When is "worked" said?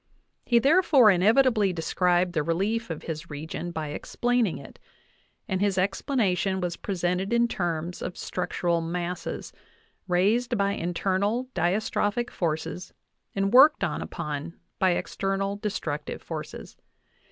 13.53-13.83